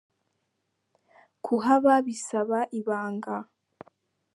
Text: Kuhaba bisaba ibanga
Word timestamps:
Kuhaba 1.45 1.93
bisaba 2.05 2.59
ibanga 2.79 3.35